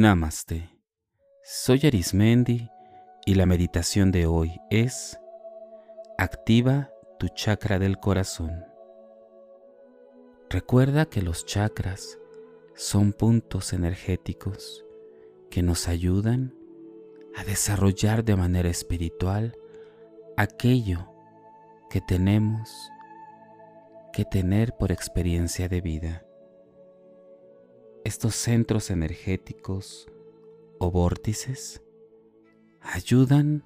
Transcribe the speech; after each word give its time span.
Namaste. 0.00 0.70
Soy 1.42 1.80
Arismendi 1.84 2.70
y 3.26 3.34
la 3.34 3.44
meditación 3.44 4.10
de 4.10 4.24
hoy 4.24 4.58
es 4.70 5.20
Activa 6.16 6.88
tu 7.18 7.28
chakra 7.28 7.78
del 7.78 7.98
corazón. 7.98 8.64
Recuerda 10.48 11.04
que 11.04 11.20
los 11.20 11.44
chakras 11.44 12.18
son 12.74 13.12
puntos 13.12 13.74
energéticos 13.74 14.86
que 15.50 15.62
nos 15.62 15.86
ayudan 15.86 16.54
a 17.36 17.44
desarrollar 17.44 18.24
de 18.24 18.36
manera 18.36 18.70
espiritual 18.70 19.54
aquello 20.38 21.12
que 21.90 22.00
tenemos 22.00 22.70
que 24.14 24.24
tener 24.24 24.72
por 24.78 24.92
experiencia 24.92 25.68
de 25.68 25.82
vida. 25.82 26.24
Estos 28.04 28.34
centros 28.34 28.90
energéticos 28.90 30.10
o 30.78 30.90
vórtices 30.90 31.82
ayudan 32.80 33.62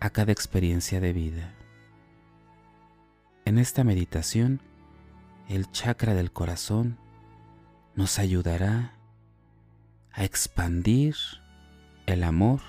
a 0.00 0.10
cada 0.10 0.32
experiencia 0.32 1.00
de 1.00 1.12
vida. 1.12 1.54
En 3.44 3.58
esta 3.58 3.84
meditación, 3.84 4.60
el 5.48 5.70
chakra 5.70 6.14
del 6.14 6.32
corazón 6.32 6.98
nos 7.94 8.18
ayudará 8.18 8.98
a 10.10 10.24
expandir 10.24 11.14
el 12.06 12.24
amor 12.24 12.60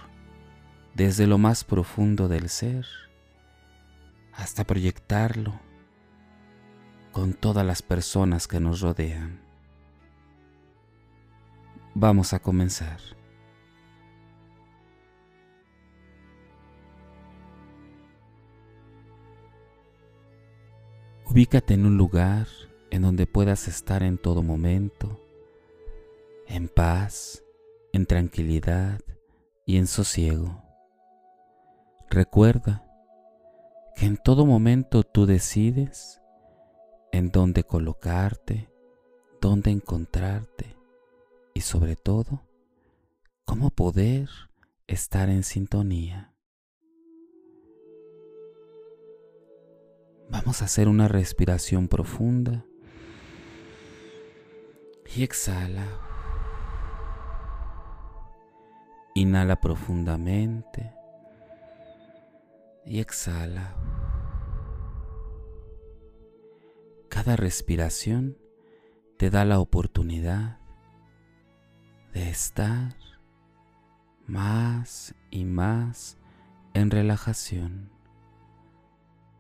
desde 0.94 1.26
lo 1.26 1.40
más 1.40 1.64
profundo 1.64 2.28
del 2.28 2.50
ser 2.50 2.86
hasta 4.32 4.64
proyectarlo 4.64 5.60
con 7.12 7.34
todas 7.34 7.66
las 7.66 7.82
personas 7.82 8.48
que 8.48 8.60
nos 8.60 8.82
rodean. 8.82 9.43
Vamos 11.96 12.34
a 12.34 12.40
comenzar. 12.40 13.00
Ubícate 21.30 21.76
en 21.76 21.86
un 21.86 21.98
lugar 21.98 22.48
en 22.90 23.04
donde 23.04 23.28
puedas 23.28 23.68
estar 23.68 24.02
en 24.02 24.18
todo 24.18 24.42
momento, 24.42 25.20
en 26.48 26.68
paz, 26.68 27.44
en 27.92 28.08
tranquilidad 28.08 29.00
y 29.68 29.78
en 29.78 29.86
sosiego. 29.86 30.64
Recuerda 32.10 32.84
que 33.96 34.08
en 34.08 34.18
todo 34.18 34.48
momento 34.48 35.04
tú 35.04 35.28
decides 35.28 36.22
en 37.12 37.30
dónde 37.30 37.64
colocarte, 37.64 38.68
dónde 39.40 39.70
encontrarte 39.70 40.83
y 41.54 41.62
sobre 41.62 41.96
todo, 41.96 42.42
cómo 43.46 43.70
poder 43.70 44.30
estar 44.88 45.30
en 45.30 45.44
sintonía. 45.44 46.34
Vamos 50.30 50.62
a 50.62 50.66
hacer 50.66 50.88
una 50.88 51.08
respiración 51.08 51.88
profunda 51.88 52.66
y 55.16 55.24
exhala. 55.24 55.86
Inhala 59.14 59.62
profundamente 59.62 60.92
y 62.84 63.00
exhala. 63.00 63.76
Cada 67.10 67.36
respiración 67.36 68.40
te 69.18 69.30
da 69.30 69.46
la 69.46 69.60
oportunidad 69.60 70.63
de 72.14 72.30
estar 72.30 72.96
más 74.28 75.16
y 75.32 75.46
más 75.46 76.18
en 76.74 76.92
relajación, 76.92 77.90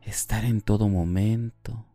estar 0.01 0.44
en 0.44 0.61
todo 0.61 0.89
momento 0.89 1.85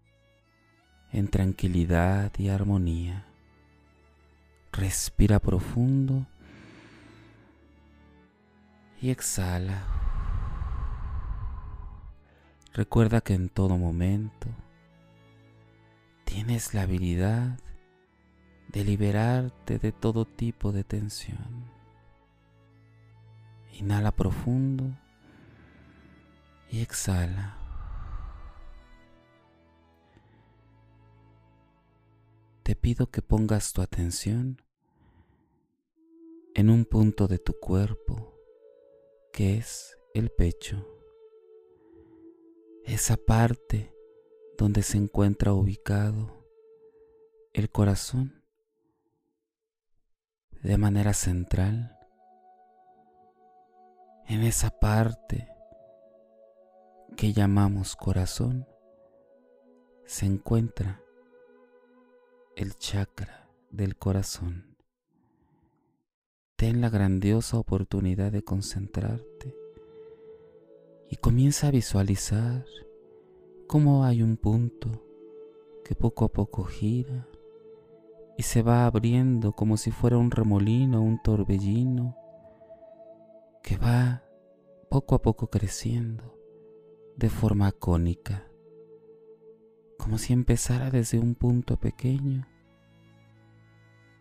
en 1.12 1.28
tranquilidad 1.28 2.33
y 2.38 2.49
armonía. 2.49 3.27
Respira 4.72 5.38
profundo 5.38 6.27
y 9.00 9.11
exhala. 9.11 9.87
Recuerda 12.72 13.21
que 13.21 13.34
en 13.34 13.49
todo 13.49 13.78
momento 13.78 14.49
tienes 16.25 16.75
la 16.75 16.83
habilidad 16.83 17.59
de 18.69 18.84
liberarte 18.84 19.79
de 19.79 19.93
todo 19.93 20.25
tipo 20.25 20.73
de 20.73 20.84
tensión. 20.84 21.71
Inhala 23.73 24.12
profundo 24.12 24.97
y 26.71 26.81
exhala. 26.81 27.56
Te 32.62 32.77
pido 32.77 33.11
que 33.11 33.23
pongas 33.23 33.73
tu 33.73 33.81
atención 33.81 34.61
en 36.55 36.69
un 36.69 36.85
punto 36.85 37.29
de 37.29 37.39
tu 37.39 37.59
cuerpo 37.59 38.35
que 39.33 39.56
es 39.56 39.97
el 40.12 40.31
pecho. 40.31 40.87
Esa 42.85 43.17
parte 43.17 43.95
donde 44.59 44.83
se 44.83 44.99
encuentra 44.99 45.53
ubicado 45.53 46.45
el 47.53 47.71
corazón 47.71 48.43
de 50.62 50.76
manera 50.76 51.14
central 51.14 51.96
en 54.26 54.42
esa 54.42 54.70
parte 54.70 55.48
que 57.16 57.32
llamamos 57.32 57.94
corazón 57.94 58.66
se 60.04 60.26
encuentra 60.26 61.00
el 62.56 62.76
chakra 62.76 63.48
del 63.70 63.96
corazón. 63.96 64.76
Ten 66.56 66.80
la 66.80 66.90
grandiosa 66.90 67.56
oportunidad 67.56 68.32
de 68.32 68.42
concentrarte 68.42 69.54
y 71.08 71.16
comienza 71.16 71.69
a 71.69 71.70
visualizar 71.70 72.64
cómo 73.69 74.04
hay 74.04 74.22
un 74.22 74.36
punto 74.36 75.04
que 75.84 75.94
poco 75.94 76.25
a 76.25 76.32
poco 76.32 76.64
gira 76.64 77.28
y 78.38 78.44
se 78.44 78.62
va 78.62 78.87
abriendo 78.87 79.50
como 79.50 79.76
si 79.76 79.91
fuera 79.91 80.16
un 80.16 80.31
remolino, 80.31 81.03
un 81.03 81.21
torbellino, 81.21 82.16
que 83.65 83.76
va 83.76 84.22
poco 84.88 85.16
a 85.16 85.22
poco 85.22 85.50
creciendo 85.50 86.38
de 87.16 87.31
forma 87.31 87.72
cónica, 87.72 88.47
como 89.99 90.19
si 90.19 90.32
empezara 90.32 90.88
desde 90.88 91.19
un 91.19 91.34
punto 91.34 91.78
pequeño 91.78 92.47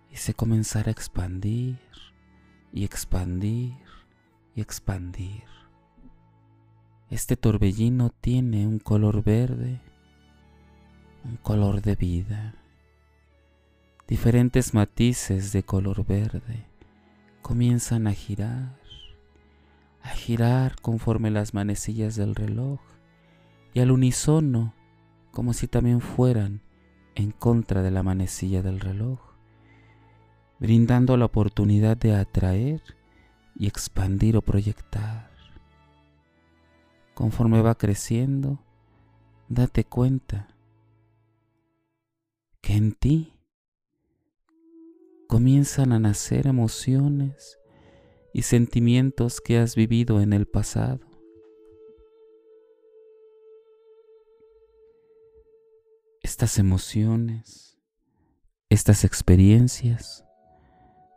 y 0.09 0.15
se 0.15 0.33
comenzara 0.33 0.89
a 0.89 0.93
expandir 0.93 1.77
y 2.73 2.85
expandir 2.85 3.75
y 4.55 4.61
expandir. 4.61 5.43
Este 7.11 7.37
torbellino 7.37 8.09
tiene 8.09 8.65
un 8.67 8.79
color 8.79 9.23
verde, 9.23 9.79
un 11.23 11.37
color 11.37 11.83
de 11.83 11.95
vida. 11.95 12.55
Diferentes 14.07 14.73
matices 14.73 15.51
de 15.51 15.63
color 15.63 16.05
verde 16.05 16.65
comienzan 17.41 18.07
a 18.07 18.13
girar, 18.13 18.79
a 20.01 20.09
girar 20.11 20.79
conforme 20.81 21.29
las 21.29 21.53
manecillas 21.53 22.15
del 22.15 22.33
reloj 22.33 22.79
y 23.73 23.81
al 23.81 23.91
unísono, 23.91 24.73
como 25.31 25.51
si 25.51 25.67
también 25.67 25.99
fueran 25.99 26.61
en 27.15 27.31
contra 27.31 27.81
de 27.81 27.91
la 27.91 28.01
manecilla 28.01 28.61
del 28.61 28.79
reloj, 28.79 29.19
brindando 30.57 31.17
la 31.17 31.25
oportunidad 31.25 31.97
de 31.97 32.15
atraer 32.15 32.81
y 33.57 33.67
expandir 33.67 34.37
o 34.37 34.41
proyectar. 34.41 35.31
Conforme 37.13 37.61
va 37.61 37.75
creciendo, 37.75 38.57
date 39.49 39.83
cuenta 39.83 40.47
que 42.61 42.73
en 42.73 42.93
ti 42.93 43.36
comienzan 45.27 45.91
a 45.91 45.99
nacer 45.99 46.47
emociones 46.47 47.59
y 48.33 48.43
sentimientos 48.43 49.41
que 49.41 49.59
has 49.59 49.75
vivido 49.75 50.21
en 50.21 50.31
el 50.31 50.47
pasado. 50.47 51.01
Estas 56.21 56.59
emociones, 56.59 57.77
estas 58.69 59.03
experiencias 59.03 60.25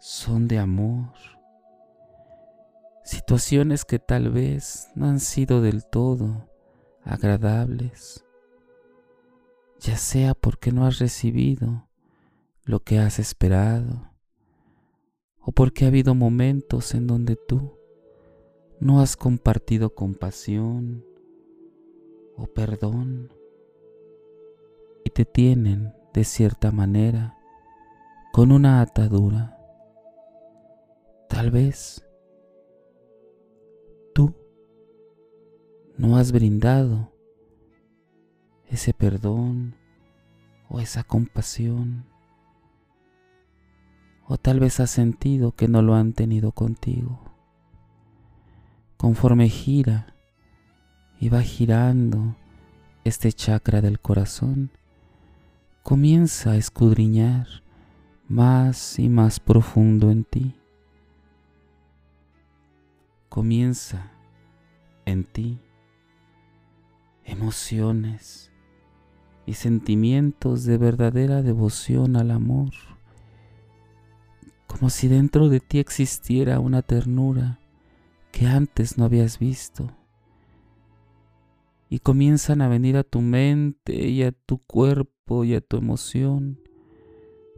son 0.00 0.48
de 0.48 0.58
amor, 0.58 1.12
situaciones 3.04 3.84
que 3.84 3.98
tal 3.98 4.30
vez 4.30 4.88
no 4.94 5.06
han 5.06 5.20
sido 5.20 5.60
del 5.60 5.84
todo 5.84 6.48
agradables, 7.04 8.24
ya 9.78 9.96
sea 9.96 10.34
porque 10.34 10.72
no 10.72 10.86
has 10.86 10.98
recibido 10.98 11.89
lo 12.64 12.80
que 12.80 12.98
has 12.98 13.18
esperado 13.18 14.10
o 15.40 15.52
porque 15.52 15.84
ha 15.84 15.88
habido 15.88 16.14
momentos 16.14 16.94
en 16.94 17.06
donde 17.06 17.36
tú 17.36 17.76
no 18.78 19.00
has 19.00 19.16
compartido 19.16 19.94
compasión 19.94 21.04
o 22.36 22.46
perdón 22.46 23.32
y 25.04 25.10
te 25.10 25.24
tienen 25.24 25.92
de 26.12 26.24
cierta 26.24 26.72
manera 26.72 27.38
con 28.32 28.52
una 28.52 28.80
atadura. 28.80 29.58
Tal 31.28 31.50
vez 31.50 32.06
tú 34.14 34.34
no 35.96 36.16
has 36.16 36.32
brindado 36.32 37.12
ese 38.66 38.94
perdón 38.94 39.74
o 40.68 40.80
esa 40.80 41.02
compasión. 41.02 42.09
O 44.32 44.38
tal 44.38 44.60
vez 44.60 44.78
has 44.78 44.90
sentido 44.90 45.56
que 45.56 45.66
no 45.66 45.82
lo 45.82 45.96
han 45.96 46.12
tenido 46.12 46.52
contigo. 46.52 47.20
Conforme 48.96 49.48
gira 49.48 50.14
y 51.18 51.30
va 51.30 51.42
girando 51.42 52.36
este 53.02 53.32
chakra 53.32 53.80
del 53.80 53.98
corazón, 53.98 54.70
comienza 55.82 56.52
a 56.52 56.56
escudriñar 56.56 57.48
más 58.28 59.00
y 59.00 59.08
más 59.08 59.40
profundo 59.40 60.12
en 60.12 60.22
ti. 60.22 60.54
Comienza 63.28 64.12
en 65.06 65.24
ti 65.24 65.58
emociones 67.24 68.52
y 69.44 69.54
sentimientos 69.54 70.62
de 70.62 70.78
verdadera 70.78 71.42
devoción 71.42 72.14
al 72.14 72.30
amor, 72.30 72.70
como 74.70 74.88
si 74.88 75.08
dentro 75.08 75.48
de 75.48 75.58
ti 75.58 75.80
existiera 75.80 76.60
una 76.60 76.82
ternura 76.82 77.58
que 78.30 78.46
antes 78.46 78.96
no 78.96 79.04
habías 79.04 79.40
visto. 79.40 79.90
Y 81.88 81.98
comienzan 81.98 82.62
a 82.62 82.68
venir 82.68 82.96
a 82.96 83.02
tu 83.02 83.20
mente 83.20 84.08
y 84.08 84.22
a 84.22 84.30
tu 84.30 84.58
cuerpo 84.58 85.42
y 85.42 85.56
a 85.56 85.60
tu 85.60 85.76
emoción 85.76 86.60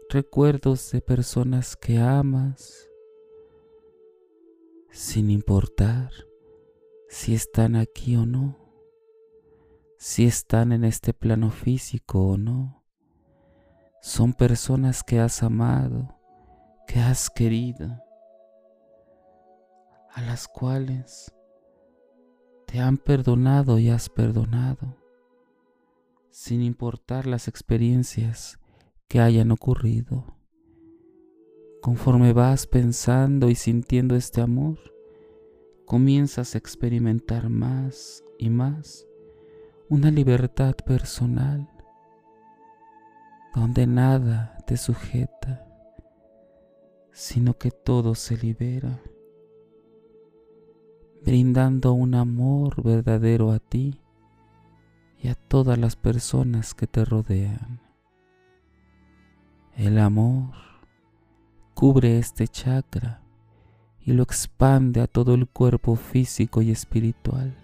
recuerdos 0.09 0.91
de 0.91 1.03
personas 1.03 1.77
que 1.77 1.99
amas, 1.99 2.89
sin 4.91 5.31
importar 5.31 6.11
si 7.09 7.35
están 7.35 7.77
aquí 7.77 8.17
o 8.17 8.25
no 8.25 8.63
si 10.05 10.25
están 10.25 10.73
en 10.73 10.83
este 10.83 11.15
plano 11.15 11.53
físico 11.53 12.27
o 12.27 12.37
no. 12.37 12.83
Son 14.01 14.33
personas 14.33 15.05
que 15.05 15.21
has 15.21 15.45
amado, 15.45 16.22
que 16.93 17.01
has 17.01 17.31
querido, 17.31 17.89
a 20.11 20.21
las 20.21 20.47
cuales 20.47 21.33
te 22.67 22.81
han 22.81 22.99
perdonado 22.99 23.79
y 23.79 23.89
has 23.89 24.11
perdonado, 24.11 24.99
sin 26.29 26.61
importar 26.61 27.27
las 27.27 27.49
experiencias 27.49 28.59
que 29.09 29.21
hayan 29.21 29.53
ocurrido. 29.53 30.37
Conforme 31.81 32.35
vas 32.35 32.67
pensando 32.67 33.49
y 33.49 33.55
sintiendo 33.55 34.15
este 34.15 34.43
amor, 34.43 34.79
comienzas 35.87 36.55
a 36.55 36.59
experimentar 36.59 37.49
más 37.49 38.23
y 38.39 38.51
más 38.51 39.07
una 39.89 40.11
libertad 40.11 40.75
personal 40.85 41.71
donde 43.55 43.87
nada 43.87 44.59
te 44.67 44.77
sujeta, 44.77 45.72
sino 47.13 47.57
que 47.59 47.71
todo 47.71 48.15
se 48.15 48.37
libera, 48.37 49.01
brindando 51.25 51.93
un 51.93 52.15
amor 52.15 52.83
verdadero 52.83 53.53
a 53.53 53.59
ti 53.59 54.01
y 55.19 55.29
a 55.29 55.35
todas 55.35 55.79
las 55.79 55.95
personas 55.95 56.75
que 56.75 56.87
te 56.87 57.05
rodean. 57.05 57.81
El 59.77 59.99
amor 59.99 60.51
cubre 61.75 62.19
este 62.19 62.49
chakra 62.49 63.23
y 64.01 64.13
lo 64.13 64.23
expande 64.23 65.01
a 65.01 65.07
todo 65.07 65.35
el 65.35 65.47
cuerpo 65.47 65.97
físico 65.97 66.61
y 66.61 66.71
espiritual 66.71 67.57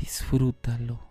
disfrútalo. 0.00 1.09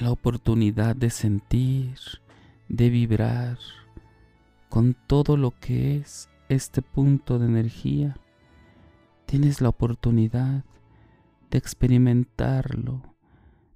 La 0.00 0.10
oportunidad 0.10 0.94
de 0.94 1.08
sentir, 1.08 1.96
de 2.68 2.90
vibrar 2.90 3.56
con 4.68 4.94
todo 5.06 5.38
lo 5.38 5.52
que 5.58 5.96
es 5.96 6.28
este 6.50 6.82
punto 6.82 7.38
de 7.38 7.46
energía. 7.46 8.20
Tienes 9.24 9.62
la 9.62 9.70
oportunidad 9.70 10.66
de 11.50 11.56
experimentarlo 11.56 13.14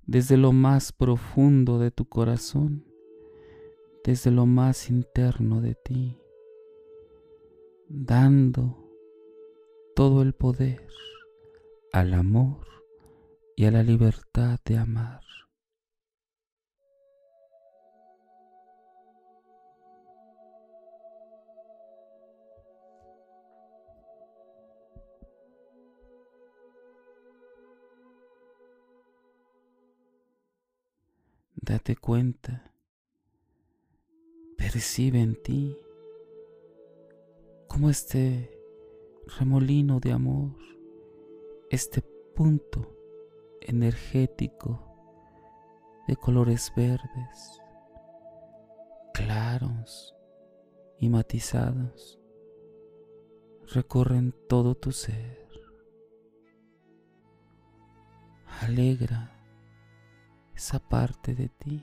desde 0.07 0.37
lo 0.37 0.53
más 0.53 0.93
profundo 0.93 1.79
de 1.79 1.91
tu 1.91 2.05
corazón, 2.05 2.85
desde 4.05 4.31
lo 4.31 4.45
más 4.45 4.91
interno 4.91 5.63
de 5.63 5.75
ti, 5.75 6.19
dando 7.89 8.91
todo 9.97 10.21
el 10.21 10.35
poder 10.35 10.87
al 11.95 12.13
amor 12.13 12.67
y 13.57 13.65
a 13.65 13.71
la 13.71 13.83
libertad 13.83 14.61
de 14.67 14.77
amar. 14.77 15.30
Date 31.71 31.95
cuenta, 31.95 32.73
percibe 34.59 35.21
en 35.21 35.41
ti 35.41 35.79
como 37.69 37.89
este 37.89 38.61
remolino 39.39 40.01
de 40.01 40.11
amor, 40.11 40.57
este 41.71 42.03
punto 42.35 42.93
energético 43.61 44.85
de 46.09 46.17
colores 46.17 46.73
verdes, 46.75 47.63
claros 49.15 50.17
y 50.99 51.09
matizados, 51.09 52.19
recorren 53.73 54.35
todo 54.49 54.75
tu 54.75 54.91
ser. 54.91 55.47
Alegra 58.61 59.40
esa 60.61 60.79
parte 60.79 61.35
de 61.35 61.49
ti. 61.49 61.83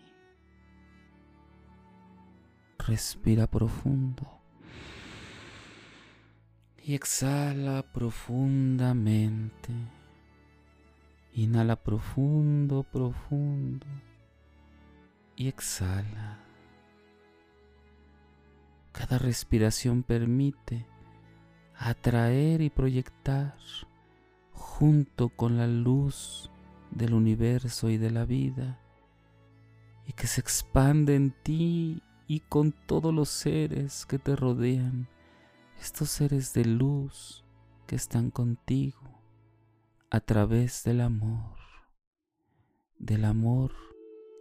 Respira 2.78 3.48
profundo 3.48 4.24
y 6.84 6.94
exhala 6.94 7.82
profundamente. 7.92 9.74
Inhala 11.34 11.76
profundo, 11.76 12.84
profundo 12.84 13.88
y 15.36 15.48
exhala. 15.48 16.38
Cada 18.92 19.18
respiración 19.18 20.04
permite 20.04 20.86
atraer 21.76 22.62
y 22.62 22.70
proyectar 22.70 23.58
junto 24.52 25.30
con 25.30 25.58
la 25.58 25.66
luz 25.66 26.52
del 26.98 27.14
universo 27.14 27.90
y 27.90 27.98
de 27.98 28.12
la 28.12 28.26
vida 28.26 28.80
y 30.06 30.14
que 30.14 30.28
se 30.28 30.42
expande 30.42 31.16
en 31.16 31.32
ti 31.44 32.02
y 32.28 32.40
con 32.42 32.72
todos 32.72 33.14
los 33.14 33.30
seres 33.30 34.06
que 34.06 34.20
te 34.20 34.36
rodean, 34.36 35.08
estos 35.80 36.10
seres 36.10 36.54
de 36.54 36.66
luz 36.66 37.46
que 37.86 37.96
están 37.96 38.32
contigo 38.32 39.22
a 40.10 40.20
través 40.20 40.84
del 40.84 41.02
amor, 41.02 41.58
del 42.98 43.26
amor 43.26 43.74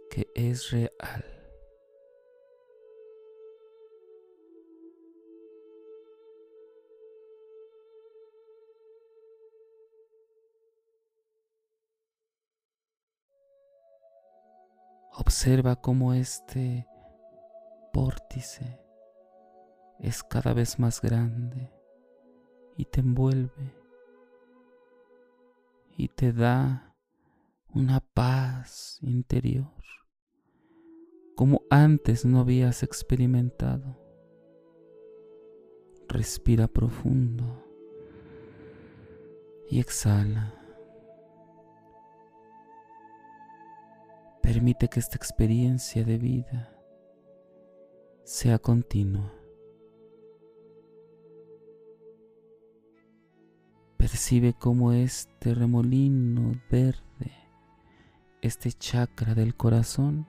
que 0.09 0.31
es 0.35 0.71
real. 0.71 1.36
Observa 15.37 15.75
cómo 15.75 16.15
este 16.15 16.87
vórtice 17.93 18.81
es 19.99 20.23
cada 20.23 20.51
vez 20.53 20.79
más 20.79 20.99
grande, 20.99 21.71
y 22.75 22.85
te 22.85 23.01
envuelve 23.01 23.75
y 25.95 26.07
te 26.07 26.33
da 26.33 26.95
una 27.71 27.99
paz 27.99 28.97
interior 29.03 29.71
como 31.35 31.61
antes 31.69 32.25
no 32.25 32.39
habías 32.39 32.81
experimentado. 32.81 33.95
Respira 36.07 36.67
profundo 36.67 37.63
y 39.69 39.81
exhala. 39.81 40.56
Permite 44.47 44.87
que 44.87 45.01
esta 45.01 45.17
experiencia 45.17 46.05
de 46.05 46.17
vida 46.17 46.73
sea 48.23 48.57
continua. 48.57 49.33
Percibe 53.97 54.53
cómo 54.53 54.93
este 54.93 55.53
remolino 55.53 56.53
verde, 56.71 57.33
este 58.41 58.71
chakra 58.71 59.35
del 59.35 59.53
corazón, 59.53 60.25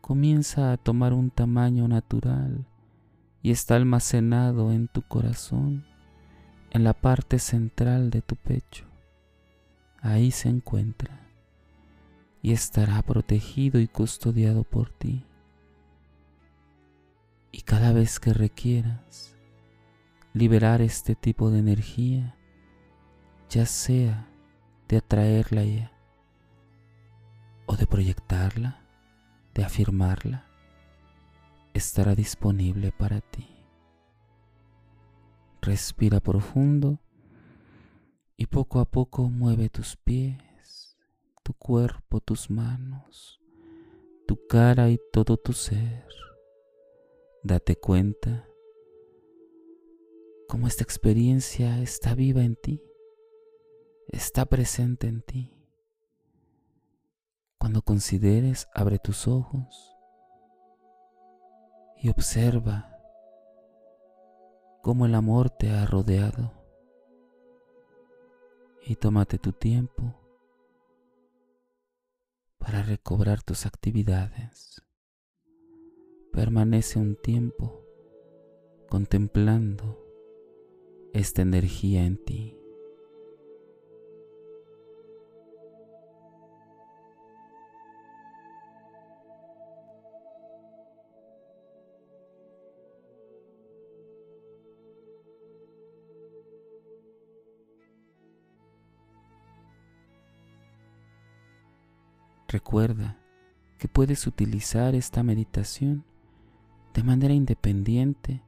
comienza 0.00 0.72
a 0.72 0.76
tomar 0.76 1.12
un 1.12 1.30
tamaño 1.30 1.86
natural 1.86 2.66
y 3.42 3.52
está 3.52 3.76
almacenado 3.76 4.72
en 4.72 4.88
tu 4.88 5.02
corazón, 5.02 5.86
en 6.72 6.82
la 6.82 6.94
parte 6.94 7.38
central 7.38 8.10
de 8.10 8.22
tu 8.22 8.34
pecho. 8.34 8.86
Ahí 10.00 10.32
se 10.32 10.48
encuentra 10.48 11.19
y 12.42 12.52
estará 12.52 13.02
protegido 13.02 13.80
y 13.80 13.88
custodiado 13.88 14.64
por 14.64 14.90
ti. 14.90 15.24
Y 17.52 17.62
cada 17.62 17.92
vez 17.92 18.20
que 18.20 18.32
requieras 18.32 19.36
liberar 20.32 20.80
este 20.80 21.14
tipo 21.14 21.50
de 21.50 21.58
energía, 21.58 22.36
ya 23.48 23.66
sea 23.66 24.28
de 24.88 24.98
atraerla 24.98 25.90
o 27.66 27.76
de 27.76 27.86
proyectarla, 27.86 28.80
de 29.54 29.64
afirmarla, 29.64 30.46
estará 31.74 32.14
disponible 32.14 32.92
para 32.92 33.20
ti. 33.20 33.48
Respira 35.62 36.20
profundo 36.20 36.98
y 38.36 38.46
poco 38.46 38.80
a 38.80 38.84
poco 38.84 39.28
mueve 39.28 39.68
tus 39.68 39.96
pies, 39.96 40.36
tu 41.50 41.54
cuerpo, 41.54 42.20
tus 42.20 42.48
manos, 42.48 43.40
tu 44.28 44.46
cara 44.46 44.88
y 44.88 45.00
todo 45.12 45.36
tu 45.36 45.52
ser. 45.52 46.06
Date 47.42 47.74
cuenta 47.74 48.48
cómo 50.46 50.68
esta 50.68 50.84
experiencia 50.84 51.82
está 51.82 52.14
viva 52.14 52.44
en 52.44 52.54
ti 52.54 52.80
está 54.12 54.46
presente 54.46 55.08
en 55.08 55.22
ti. 55.22 55.52
Cuando 57.58 57.82
consideres, 57.82 58.68
abre 58.72 59.00
tus 59.00 59.26
ojos 59.26 59.96
y 61.96 62.10
observa 62.10 62.96
cómo 64.82 65.06
el 65.06 65.16
amor 65.16 65.50
te 65.50 65.70
ha 65.70 65.84
rodeado. 65.84 66.52
Y 68.82 68.94
tómate 68.94 69.38
tu 69.38 69.52
tiempo 69.52 70.14
para 72.60 72.82
recobrar 72.82 73.42
tus 73.42 73.66
actividades. 73.66 74.84
Permanece 76.32 77.00
un 77.00 77.16
tiempo 77.16 77.84
contemplando 78.88 79.98
esta 81.12 81.42
energía 81.42 82.04
en 82.04 82.22
ti. 82.22 82.59
Recuerda 102.50 103.16
que 103.78 103.86
puedes 103.86 104.26
utilizar 104.26 104.96
esta 104.96 105.22
meditación 105.22 106.04
de 106.94 107.04
manera 107.04 107.32
independiente 107.32 108.42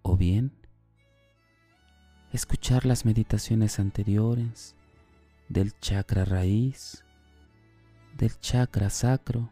o 0.00 0.16
bien 0.16 0.50
escuchar 2.32 2.86
las 2.86 3.04
meditaciones 3.04 3.78
anteriores 3.78 4.76
del 5.50 5.78
chakra 5.78 6.24
raíz, 6.24 7.04
del 8.16 8.40
chakra 8.40 8.88
sacro 8.88 9.50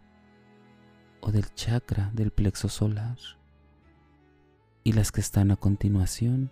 o 1.21 1.31
del 1.31 1.55
chakra 1.55 2.11
del 2.15 2.31
plexo 2.31 2.71
solar 2.71 3.19
y 4.85 4.95
las 4.95 5.13
que 5.13 5.21
están 5.21 5.51
a 5.51 5.57
continuación 5.57 6.51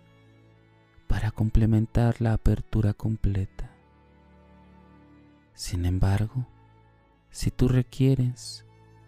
para 1.07 1.31
complementar 1.31 2.21
la 2.21 2.33
apertura 2.33 2.93
completa. 2.93 3.71
Sin 5.55 5.85
embargo, 5.85 6.45
si 7.31 7.49
tú 7.49 7.67
requieres 7.67 8.65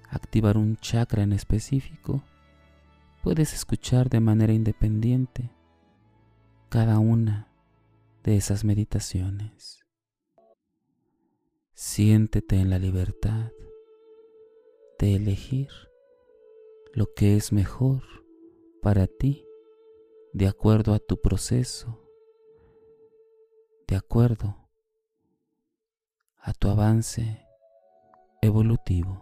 activar 0.10 0.58
un 0.58 0.77
chakra 0.77 1.24
en 1.24 1.34
específico, 1.34 2.24
puedes 3.22 3.53
escuchar 3.53 4.10
de 4.10 4.20
manera 4.20 4.53
independiente 4.53 5.51
cada 6.70 7.00
una 7.00 7.50
de 8.24 8.38
esas 8.38 8.63
meditaciones. 8.63 9.86
Siéntete 11.74 12.58
en 12.58 12.70
la 12.70 12.80
libertad 12.80 13.51
de 15.00 15.15
elegir 15.15 15.70
lo 16.94 17.13
que 17.13 17.36
es 17.36 17.51
mejor 17.51 18.03
para 18.82 19.08
ti 19.08 19.46
de 20.32 20.48
acuerdo 20.48 20.94
a 20.94 21.00
tu 21.00 21.22
proceso, 21.22 22.00
de 23.88 23.96
acuerdo 23.96 24.56
a 26.38 26.53
tu 26.53 26.70
avance 26.70 27.42
evolutivo. 28.43 29.21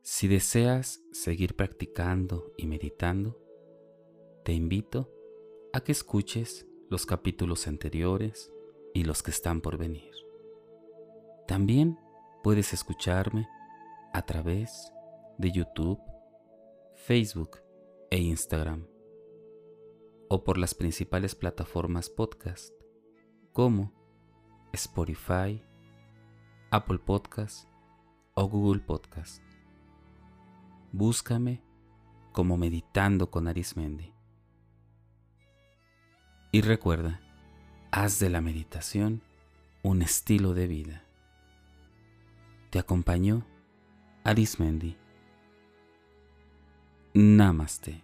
Si 0.00 0.26
deseas 0.26 1.02
seguir 1.12 1.54
practicando 1.54 2.50
y 2.56 2.66
meditando, 2.66 3.38
te 4.42 4.54
invito 4.54 5.12
a 5.74 5.80
que 5.80 5.92
escuches 5.92 6.66
los 6.88 7.04
capítulos 7.04 7.66
anteriores 7.66 8.50
y 8.94 9.04
los 9.04 9.22
que 9.22 9.32
están 9.32 9.60
por 9.60 9.76
venir. 9.76 10.12
También 11.46 11.98
puedes 12.42 12.72
escucharme 12.72 13.46
a 14.14 14.22
través 14.22 14.90
de 15.36 15.52
YouTube, 15.52 16.00
Facebook 16.94 17.63
e 18.14 18.18
Instagram, 18.18 18.86
o 20.28 20.44
por 20.44 20.56
las 20.56 20.72
principales 20.72 21.34
plataformas 21.34 22.08
podcast 22.08 22.72
como 23.52 23.92
Spotify, 24.72 25.60
Apple 26.70 27.00
Podcast 27.00 27.68
o 28.34 28.48
Google 28.48 28.82
Podcast. 28.82 29.42
Búscame 30.92 31.60
como 32.30 32.56
Meditando 32.56 33.32
con 33.32 33.48
Arismendi. 33.48 34.14
Y 36.52 36.60
recuerda, 36.60 37.20
haz 37.90 38.20
de 38.20 38.30
la 38.30 38.40
meditación 38.40 39.22
un 39.82 40.02
estilo 40.02 40.54
de 40.54 40.68
vida. 40.68 41.04
Te 42.70 42.78
acompañó 42.78 43.44
Arismendi. 44.22 44.96
Namaste. 47.16 48.03